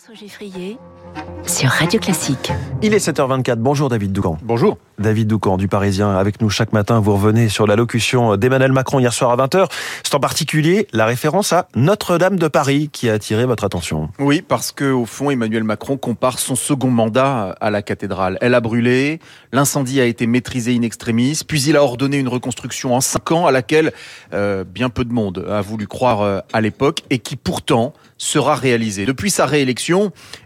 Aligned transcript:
François 0.00 0.14
Geffrier 0.14 0.78
sur 1.46 1.68
Radio 1.68 2.00
Classique. 2.00 2.52
Il 2.80 2.94
est 2.94 3.06
7h24. 3.06 3.56
Bonjour 3.56 3.90
David 3.90 4.12
Doucan. 4.12 4.38
Bonjour. 4.42 4.78
David 4.98 5.28
Doucan 5.28 5.56
du 5.56 5.68
Parisien 5.68 6.16
avec 6.16 6.40
nous 6.40 6.48
chaque 6.48 6.72
matin. 6.72 7.00
Vous 7.00 7.12
revenez 7.12 7.48
sur 7.48 7.66
la 7.66 7.76
locution 7.76 8.36
d'Emmanuel 8.36 8.72
Macron 8.72 8.98
hier 8.98 9.12
soir 9.12 9.30
à 9.30 9.36
20h. 9.36 9.70
C'est 10.02 10.14
en 10.14 10.20
particulier 10.20 10.86
la 10.92 11.04
référence 11.04 11.52
à 11.52 11.68
Notre-Dame 11.74 12.38
de 12.38 12.48
Paris 12.48 12.88
qui 12.90 13.10
a 13.10 13.14
attiré 13.14 13.44
votre 13.44 13.64
attention. 13.64 14.10
Oui, 14.18 14.42
parce 14.46 14.72
que 14.72 14.90
au 14.90 15.04
fond, 15.04 15.30
Emmanuel 15.30 15.64
Macron 15.64 15.96
compare 15.98 16.38
son 16.38 16.54
second 16.54 16.90
mandat 16.90 17.56
à 17.60 17.70
la 17.70 17.82
cathédrale. 17.82 18.38
Elle 18.40 18.54
a 18.54 18.60
brûlé, 18.60 19.20
l'incendie 19.52 20.00
a 20.00 20.04
été 20.04 20.26
maîtrisé 20.26 20.74
in 20.74 20.82
extremis, 20.82 21.40
puis 21.46 21.62
il 21.62 21.76
a 21.76 21.82
ordonné 21.82 22.18
une 22.18 22.28
reconstruction 22.28 22.94
en 22.94 23.00
cinq 23.00 23.32
ans 23.32 23.46
à 23.46 23.52
laquelle 23.52 23.92
euh, 24.32 24.64
bien 24.64 24.88
peu 24.88 25.04
de 25.04 25.12
monde 25.12 25.44
a 25.50 25.60
voulu 25.60 25.86
croire 25.86 26.22
euh, 26.22 26.40
à 26.52 26.60
l'époque 26.60 27.02
et 27.10 27.18
qui 27.18 27.36
pourtant 27.36 27.92
sera 28.18 28.54
réalisée. 28.54 29.06
Depuis 29.06 29.30
sa 29.30 29.46
réélection, 29.46 29.89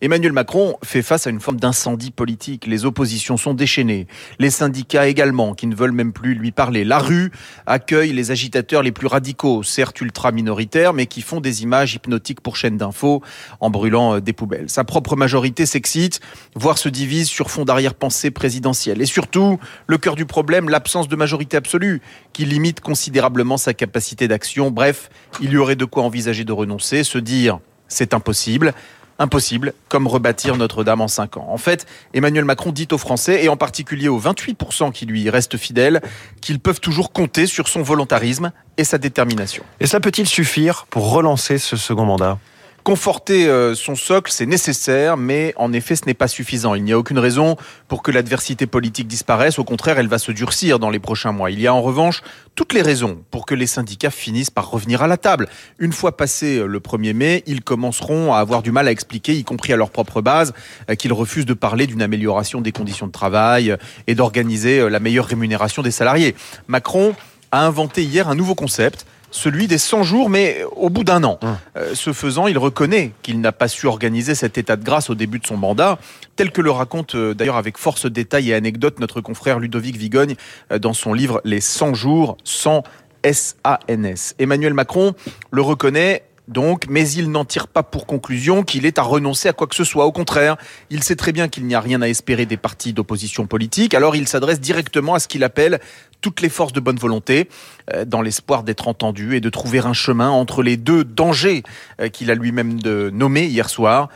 Emmanuel 0.00 0.32
Macron 0.32 0.76
fait 0.84 1.02
face 1.02 1.26
à 1.26 1.30
une 1.30 1.40
forme 1.40 1.58
d'incendie 1.58 2.10
politique. 2.10 2.66
Les 2.66 2.84
oppositions 2.84 3.36
sont 3.36 3.54
déchaînées. 3.54 4.06
Les 4.38 4.50
syndicats 4.50 5.06
également, 5.08 5.54
qui 5.54 5.66
ne 5.66 5.74
veulent 5.74 5.92
même 5.92 6.12
plus 6.12 6.34
lui 6.34 6.52
parler. 6.52 6.84
La 6.84 6.98
rue 6.98 7.30
accueille 7.66 8.12
les 8.12 8.30
agitateurs 8.30 8.82
les 8.82 8.92
plus 8.92 9.06
radicaux, 9.06 9.62
certes 9.62 10.00
ultra 10.00 10.32
minoritaires, 10.32 10.92
mais 10.92 11.06
qui 11.06 11.22
font 11.22 11.40
des 11.40 11.62
images 11.62 11.94
hypnotiques 11.94 12.40
pour 12.40 12.56
chaînes 12.56 12.76
d'infos 12.76 13.22
en 13.60 13.70
brûlant 13.70 14.16
euh, 14.16 14.20
des 14.20 14.32
poubelles. 14.32 14.68
Sa 14.68 14.84
propre 14.84 15.16
majorité 15.16 15.66
s'excite, 15.66 16.20
voire 16.54 16.78
se 16.78 16.88
divise 16.88 17.28
sur 17.28 17.50
fond 17.50 17.64
d'arrière-pensée 17.64 18.30
présidentielle. 18.30 19.00
Et 19.00 19.06
surtout, 19.06 19.58
le 19.86 19.98
cœur 19.98 20.14
du 20.14 20.26
problème, 20.26 20.68
l'absence 20.68 21.08
de 21.08 21.16
majorité 21.16 21.56
absolue, 21.56 22.00
qui 22.32 22.44
limite 22.44 22.80
considérablement 22.80 23.56
sa 23.56 23.74
capacité 23.74 24.28
d'action. 24.28 24.70
Bref, 24.70 25.10
il 25.40 25.52
y 25.52 25.56
aurait 25.56 25.76
de 25.76 25.84
quoi 25.84 26.02
envisager 26.02 26.44
de 26.44 26.52
renoncer, 26.52 27.04
se 27.04 27.18
dire 27.18 27.60
c'est 27.90 28.14
impossible. 28.14 28.72
Impossible, 29.20 29.74
comme 29.88 30.06
rebâtir 30.06 30.56
Notre-Dame 30.56 31.02
en 31.02 31.08
5 31.08 31.36
ans. 31.36 31.46
En 31.50 31.58
fait, 31.58 31.86
Emmanuel 32.14 32.46
Macron 32.46 32.72
dit 32.72 32.88
aux 32.90 32.98
Français, 32.98 33.44
et 33.44 33.50
en 33.50 33.56
particulier 33.58 34.08
aux 34.08 34.18
28% 34.18 34.92
qui 34.92 35.04
lui 35.04 35.28
restent 35.28 35.58
fidèles, 35.58 36.00
qu'ils 36.40 36.58
peuvent 36.58 36.80
toujours 36.80 37.12
compter 37.12 37.46
sur 37.46 37.68
son 37.68 37.82
volontarisme 37.82 38.50
et 38.78 38.84
sa 38.84 38.96
détermination. 38.96 39.62
Et 39.78 39.86
ça 39.86 40.00
peut-il 40.00 40.26
suffire 40.26 40.86
pour 40.88 41.12
relancer 41.12 41.58
ce 41.58 41.76
second 41.76 42.06
mandat? 42.06 42.38
Conforter 42.82 43.46
euh, 43.46 43.74
son 43.74 43.94
socle, 43.94 44.32
c'est 44.32 44.46
nécessaire, 44.46 45.18
mais 45.18 45.52
en 45.56 45.72
effet, 45.72 45.96
ce 45.96 46.06
n'est 46.06 46.14
pas 46.14 46.28
suffisant. 46.28 46.74
Il 46.74 46.82
n'y 46.82 46.92
a 46.92 46.98
aucune 46.98 47.18
raison 47.18 47.56
pour 47.88 48.02
que 48.02 48.10
l'adversité 48.10 48.66
politique 48.66 49.06
disparaisse. 49.06 49.58
Au 49.58 49.64
contraire, 49.64 49.98
elle 49.98 50.08
va 50.08 50.18
se 50.18 50.32
durcir 50.32 50.78
dans 50.78 50.88
les 50.88 50.98
prochains 50.98 51.32
mois. 51.32 51.50
Il 51.50 51.60
y 51.60 51.66
a 51.66 51.74
en 51.74 51.82
revanche 51.82 52.22
toutes 52.54 52.72
les 52.72 52.80
raisons 52.80 53.22
pour 53.30 53.44
que 53.44 53.54
les 53.54 53.66
syndicats 53.66 54.10
finissent 54.10 54.50
par 54.50 54.70
revenir 54.70 55.02
à 55.02 55.08
la 55.08 55.18
table. 55.18 55.48
Une 55.78 55.92
fois 55.92 56.16
passé 56.16 56.56
euh, 56.56 56.66
le 56.66 56.80
1er 56.80 57.12
mai, 57.12 57.42
ils 57.46 57.62
commenceront 57.62 58.32
à 58.32 58.38
avoir 58.38 58.62
du 58.62 58.72
mal 58.72 58.88
à 58.88 58.90
expliquer, 58.90 59.34
y 59.34 59.44
compris 59.44 59.74
à 59.74 59.76
leur 59.76 59.90
propre 59.90 60.22
base, 60.22 60.54
euh, 60.88 60.94
qu'ils 60.94 61.12
refusent 61.12 61.46
de 61.46 61.54
parler 61.54 61.86
d'une 61.86 62.02
amélioration 62.02 62.62
des 62.62 62.72
conditions 62.72 63.06
de 63.06 63.12
travail 63.12 63.76
et 64.06 64.14
d'organiser 64.14 64.88
la 64.88 65.00
meilleure 65.00 65.26
rémunération 65.26 65.82
des 65.82 65.90
salariés. 65.90 66.34
Macron 66.66 67.14
a 67.52 67.66
inventé 67.66 68.04
hier 68.04 68.28
un 68.28 68.34
nouveau 68.34 68.54
concept 68.54 69.06
celui 69.30 69.66
des 69.66 69.78
100 69.78 70.02
jours, 70.02 70.30
mais 70.30 70.64
au 70.76 70.90
bout 70.90 71.04
d'un 71.04 71.24
an. 71.24 71.38
Hum. 71.42 71.56
Euh, 71.76 71.94
ce 71.94 72.12
faisant, 72.12 72.46
il 72.46 72.58
reconnaît 72.58 73.12
qu'il 73.22 73.40
n'a 73.40 73.52
pas 73.52 73.68
su 73.68 73.86
organiser 73.86 74.34
cet 74.34 74.58
état 74.58 74.76
de 74.76 74.84
grâce 74.84 75.10
au 75.10 75.14
début 75.14 75.38
de 75.38 75.46
son 75.46 75.56
mandat, 75.56 75.98
tel 76.36 76.50
que 76.50 76.60
le 76.60 76.70
raconte 76.70 77.14
euh, 77.14 77.34
d'ailleurs 77.34 77.56
avec 77.56 77.78
force 77.78 78.06
détails 78.06 78.50
et 78.50 78.54
anecdotes 78.54 79.00
notre 79.00 79.20
confrère 79.20 79.58
Ludovic 79.58 79.96
Vigogne 79.96 80.34
euh, 80.72 80.78
dans 80.78 80.92
son 80.92 81.14
livre 81.14 81.40
Les 81.44 81.60
100 81.60 81.94
jours 81.94 82.36
sans 82.44 82.82
SANS. 83.24 84.34
Emmanuel 84.38 84.74
Macron 84.74 85.14
le 85.50 85.62
reconnaît 85.62 86.22
donc, 86.48 86.86
mais 86.88 87.08
il 87.10 87.30
n'en 87.30 87.44
tire 87.44 87.68
pas 87.68 87.82
pour 87.82 88.06
conclusion 88.06 88.62
qu'il 88.62 88.86
est 88.86 88.98
à 88.98 89.02
renoncer 89.02 89.48
à 89.48 89.52
quoi 89.52 89.66
que 89.66 89.74
ce 89.74 89.84
soit. 89.84 90.06
Au 90.06 90.12
contraire, 90.12 90.56
il 90.90 91.02
sait 91.02 91.16
très 91.16 91.32
bien 91.32 91.48
qu'il 91.48 91.64
n'y 91.66 91.74
a 91.74 91.80
rien 91.80 92.02
à 92.02 92.08
espérer 92.08 92.46
des 92.46 92.56
partis 92.56 92.92
d'opposition 92.92 93.46
politique, 93.46 93.94
alors 93.94 94.16
il 94.16 94.26
s'adresse 94.26 94.60
directement 94.60 95.14
à 95.14 95.20
ce 95.20 95.28
qu'il 95.28 95.44
appelle 95.44 95.80
toutes 96.20 96.40
les 96.40 96.48
forces 96.48 96.72
de 96.72 96.80
bonne 96.80 96.98
volonté, 96.98 97.48
euh, 97.94 98.04
dans 98.04 98.20
l'espoir 98.20 98.62
d'être 98.62 98.88
entendu 98.88 99.36
et 99.36 99.40
de 99.40 99.48
trouver 99.48 99.78
un 99.78 99.92
chemin 99.92 100.28
entre 100.28 100.62
les 100.62 100.76
deux 100.76 101.04
dangers 101.04 101.62
euh, 102.00 102.08
qu'il 102.08 102.30
a 102.30 102.34
lui-même 102.34 102.80
nommés 103.12 103.46
hier 103.46 103.70
soir, 103.70 104.08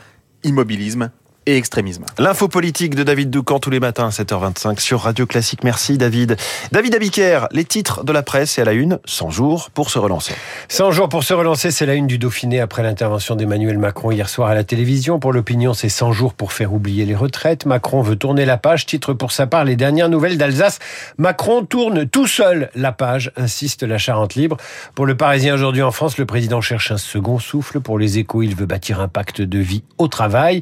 immobilisme 0.43 1.09
et 1.45 1.57
extrémisme. 1.57 2.05
L'info 2.17 2.47
politique 2.47 2.95
de 2.95 3.03
David 3.03 3.29
Doucan 3.29 3.59
tous 3.59 3.69
les 3.69 3.79
matins 3.79 4.07
à 4.07 4.09
7h25 4.09 4.79
sur 4.79 5.01
Radio 5.01 5.25
Classique. 5.25 5.63
Merci 5.63 5.97
David. 5.97 6.37
David 6.71 6.95
Abiker, 6.95 7.47
les 7.51 7.65
titres 7.65 8.03
de 8.03 8.11
la 8.11 8.23
presse 8.23 8.57
et 8.57 8.61
à 8.61 8.65
la 8.65 8.73
une, 8.73 8.99
100 9.05 9.29
jours 9.29 9.69
pour 9.71 9.89
se 9.89 9.99
relancer. 9.99 10.33
100 10.69 10.91
jours 10.91 11.09
pour 11.09 11.23
se 11.23 11.33
relancer, 11.33 11.71
c'est 11.71 11.85
la 11.85 11.93
une 11.93 12.07
du 12.07 12.17
Dauphiné 12.17 12.59
après 12.59 12.83
l'intervention 12.83 13.35
d'Emmanuel 13.35 13.77
Macron 13.77 14.11
hier 14.11 14.27
soir 14.27 14.49
à 14.49 14.55
la 14.55 14.63
télévision. 14.63 15.19
Pour 15.19 15.33
l'opinion, 15.33 15.73
c'est 15.73 15.89
100 15.89 16.11
jours 16.13 16.33
pour 16.33 16.53
faire 16.53 16.73
oublier 16.73 17.05
les 17.05 17.15
retraites. 17.15 17.65
Macron 17.65 18.01
veut 18.01 18.15
tourner 18.15 18.45
la 18.45 18.57
page. 18.57 18.85
Titre 18.85 19.13
pour 19.13 19.31
sa 19.31 19.45
part 19.45 19.65
les 19.65 19.75
dernières 19.75 20.09
nouvelles 20.09 20.37
d'Alsace. 20.37 20.79
Macron 21.17 21.63
tourne 21.65 22.07
tout 22.07 22.27
seul 22.27 22.69
la 22.75 22.91
page, 22.91 23.31
insiste 23.37 23.83
la 23.83 23.97
Charente 23.97 24.35
libre. 24.35 24.57
Pour 24.95 25.05
le 25.05 25.15
Parisien 25.15 25.53
aujourd'hui 25.53 25.83
en 25.83 25.91
France, 25.91 26.17
le 26.17 26.25
président 26.25 26.61
cherche 26.61 26.91
un 26.91 26.97
second 26.97 27.39
souffle. 27.39 27.79
Pour 27.79 27.99
les 27.99 28.17
échos, 28.17 28.41
il 28.41 28.55
veut 28.55 28.65
bâtir 28.65 28.99
un 28.99 29.07
pacte 29.07 29.41
de 29.41 29.59
vie 29.59 29.83
au 29.97 30.07
travail. 30.07 30.61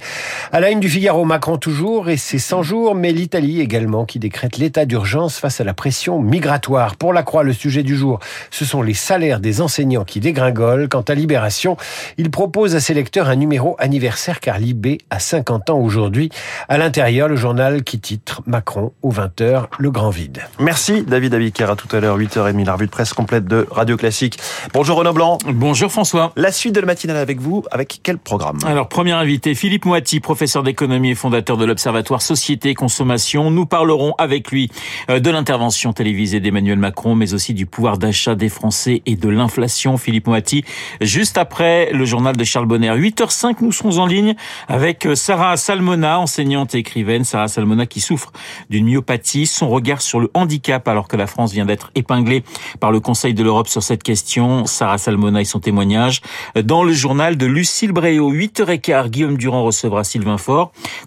À 0.51 0.59
la 0.59 0.72
du 0.79 0.89
Figaro, 0.89 1.25
Macron 1.25 1.57
toujours 1.57 2.09
et 2.09 2.17
ses 2.17 2.39
100 2.39 2.63
jours, 2.63 2.95
mais 2.95 3.11
l'Italie 3.11 3.59
également 3.59 4.05
qui 4.05 4.17
décrète 4.17 4.57
l'état 4.57 4.85
d'urgence 4.85 5.37
face 5.37 5.59
à 5.61 5.63
la 5.63 5.73
pression 5.73 6.21
migratoire. 6.21 6.95
Pour 6.95 7.13
la 7.13 7.23
Croix, 7.23 7.43
le 7.43 7.53
sujet 7.53 7.83
du 7.83 7.95
jour, 7.95 8.19
ce 8.49 8.65
sont 8.65 8.81
les 8.81 8.93
salaires 8.93 9.39
des 9.39 9.61
enseignants 9.61 10.05
qui 10.05 10.19
dégringolent. 10.19 10.87
Quant 10.87 11.01
à 11.01 11.15
Libération, 11.15 11.77
il 12.17 12.31
propose 12.31 12.75
à 12.75 12.79
ses 12.79 12.93
lecteurs 12.93 13.29
un 13.29 13.35
numéro 13.35 13.75
anniversaire 13.77 14.39
car 14.39 14.57
Libé 14.57 14.99
a 15.09 15.19
50 15.19 15.69
ans 15.69 15.79
aujourd'hui. 15.79 16.29
À 16.69 16.77
l'intérieur, 16.77 17.27
le 17.27 17.35
journal 17.35 17.83
qui 17.83 17.99
titre 17.99 18.41
Macron 18.45 18.93
aux 19.01 19.11
20h, 19.11 19.65
le 19.77 19.91
grand 19.91 20.09
vide. 20.09 20.39
Merci 20.59 21.03
David 21.03 21.33
Abiker, 21.33 21.69
à 21.69 21.75
tout 21.75 21.93
à 21.95 21.99
l'heure, 21.99 22.17
8h30, 22.17 22.65
la 22.65 22.73
revue 22.73 22.85
de 22.85 22.91
presse 22.91 23.13
complète 23.13 23.45
de 23.45 23.67
Radio 23.69 23.97
Classique. 23.97 24.39
Bonjour 24.73 24.97
Renaud 24.97 25.13
Blanc. 25.13 25.37
Bonjour 25.45 25.91
François. 25.91 26.31
La 26.35 26.51
suite 26.51 26.73
de 26.73 26.79
la 26.79 26.87
matinale 26.87 27.17
avec 27.17 27.39
vous, 27.39 27.63
avec 27.69 27.99
quel 28.01 28.17
programme? 28.17 28.59
Alors, 28.65 28.87
premier 28.87 29.11
invité, 29.11 29.55
Philippe 29.55 29.85
Moiti, 29.85 30.19
professeur 30.19 30.62
d'économie 30.63 31.11
et 31.11 31.15
fondateur 31.15 31.57
de 31.57 31.65
l'Observatoire 31.65 32.21
Société 32.21 32.69
et 32.69 32.73
Consommation. 32.73 33.51
Nous 33.51 33.65
parlerons 33.65 34.13
avec 34.17 34.51
lui 34.51 34.71
euh, 35.09 35.19
de 35.19 35.29
l'intervention 35.29 35.93
télévisée 35.93 36.39
d'Emmanuel 36.39 36.79
Macron, 36.79 37.15
mais 37.15 37.33
aussi 37.33 37.53
du 37.53 37.65
pouvoir 37.65 37.97
d'achat 37.97 38.35
des 38.35 38.49
Français 38.49 39.01
et 39.05 39.15
de 39.15 39.29
l'inflation. 39.29 39.97
Philippe 39.97 40.27
Moati, 40.27 40.63
juste 41.01 41.37
après 41.37 41.91
le 41.91 42.05
journal 42.05 42.35
de 42.35 42.43
Charles 42.43 42.65
Bonner. 42.65 42.91
8h05, 42.91 43.57
nous 43.61 43.71
serons 43.71 43.97
en 43.99 44.05
ligne 44.05 44.35
avec 44.67 45.05
euh, 45.05 45.15
Sarah 45.15 45.57
Salmona, 45.57 46.19
enseignante 46.19 46.75
et 46.75 46.79
écrivaine. 46.79 47.23
Sarah 47.23 47.47
Salmona 47.47 47.85
qui 47.85 47.99
souffre 47.99 48.31
d'une 48.69 48.85
myopathie. 48.85 49.45
Son 49.45 49.69
regard 49.69 50.01
sur 50.01 50.19
le 50.19 50.31
handicap 50.33 50.87
alors 50.87 51.07
que 51.07 51.17
la 51.17 51.27
France 51.27 51.51
vient 51.51 51.65
d'être 51.65 51.91
épinglée 51.95 52.43
par 52.79 52.91
le 52.91 52.99
Conseil 52.99 53.33
de 53.33 53.43
l'Europe 53.43 53.67
sur 53.67 53.83
cette 53.83 54.03
question. 54.03 54.65
Sarah 54.65 54.97
Salmona 54.97 55.41
et 55.41 55.45
son 55.45 55.59
témoignage 55.59 56.21
dans 56.55 56.83
le 56.83 56.93
journal 56.93 57.37
de 57.37 57.45
Lucille 57.45 57.91
Bréau. 57.91 58.33
8h15, 58.33 59.09
Guillaume 59.09 59.37
Durand 59.37 59.63
recevra 59.63 60.03
Sylvain 60.03 60.37
Faure 60.37 60.52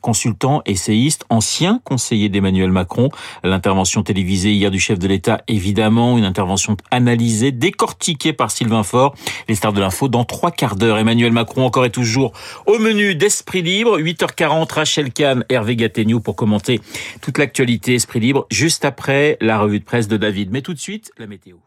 consultant, 0.00 0.62
essayiste, 0.66 1.24
ancien 1.30 1.80
conseiller 1.84 2.28
d'Emmanuel 2.28 2.70
Macron. 2.70 3.10
L'intervention 3.42 4.02
télévisée 4.02 4.52
hier 4.52 4.70
du 4.70 4.80
chef 4.80 4.98
de 4.98 5.08
l'État, 5.08 5.42
évidemment, 5.48 6.18
une 6.18 6.24
intervention 6.24 6.76
analysée, 6.90 7.52
décortiquée 7.52 8.32
par 8.32 8.50
Sylvain 8.50 8.82
Faure. 8.82 9.14
Les 9.48 9.54
stars 9.54 9.72
de 9.72 9.80
l'info 9.80 10.08
dans 10.08 10.24
trois 10.24 10.50
quarts 10.50 10.76
d'heure. 10.76 10.98
Emmanuel 10.98 11.32
Macron 11.32 11.64
encore 11.64 11.84
et 11.84 11.90
toujours 11.90 12.32
au 12.66 12.78
menu 12.78 13.14
d'Esprit 13.14 13.62
Libre. 13.62 13.98
8h40, 13.98 14.72
Rachel 14.72 15.12
Kahn, 15.12 15.44
Hervé 15.48 15.76
Gattegnou 15.76 16.20
pour 16.20 16.36
commenter 16.36 16.80
toute 17.20 17.38
l'actualité 17.38 17.94
Esprit 17.94 18.20
Libre, 18.20 18.46
juste 18.50 18.84
après 18.84 19.36
la 19.40 19.58
revue 19.58 19.80
de 19.80 19.84
presse 19.84 20.08
de 20.08 20.16
David. 20.16 20.50
Mais 20.50 20.62
tout 20.62 20.74
de 20.74 20.78
suite, 20.78 21.10
la 21.18 21.26
météo. 21.26 21.65